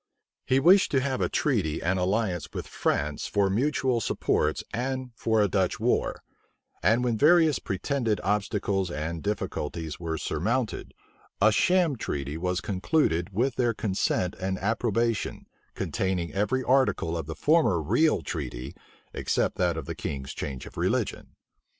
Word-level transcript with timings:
He 0.47 0.59
wished 0.59 0.89
to 0.93 0.99
have 0.99 1.21
a 1.21 1.29
treaty 1.29 1.79
and 1.79 1.99
alliance 1.99 2.47
with 2.55 2.65
France 2.65 3.27
for 3.27 3.51
mutual 3.51 4.01
supports 4.01 4.63
and 4.73 5.11
for 5.15 5.43
a 5.43 5.47
Dutch 5.47 5.79
war; 5.79 6.23
and 6.81 7.03
when 7.03 7.19
various 7.19 7.59
pretended 7.59 8.19
obstacles 8.23 8.89
and 8.89 9.21
difficulties 9.21 9.99
were 9.99 10.17
surmounted, 10.17 10.95
a 11.39 11.51
sham 11.51 11.97
treaty 11.97 12.35
was 12.35 12.61
concluded 12.61 13.29
with 13.31 13.57
their 13.57 13.75
consent 13.75 14.35
and 14.41 14.57
approbation, 14.57 15.45
containing 15.75 16.33
every 16.33 16.63
article 16.63 17.15
of 17.15 17.27
the 17.27 17.35
former 17.35 17.79
real 17.79 18.23
treaty, 18.23 18.73
except 19.13 19.59
that 19.59 19.77
of 19.77 19.85
the 19.85 19.93
king's 19.93 20.33
change 20.33 20.65
of 20.65 20.77
religion. 20.77 21.35